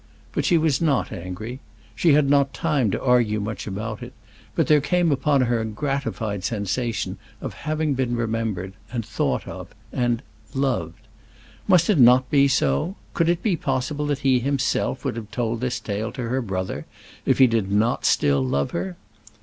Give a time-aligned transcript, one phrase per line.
[0.33, 1.59] But she was not angry.
[1.95, 4.13] She had not time to argue much about it,
[4.55, 9.75] but there came upon her a gratified sensation of having been remembered, and thought of,
[9.93, 10.23] and
[10.55, 11.07] loved.
[11.67, 12.95] Must it not be so?
[13.13, 16.87] Could it be possible that he himself would have told this tale to her brother,
[17.27, 18.97] if he did not still love her?